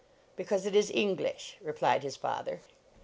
[0.41, 2.61] "Because it is English," replied his father.